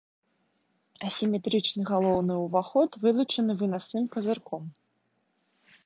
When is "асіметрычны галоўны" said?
1.09-2.33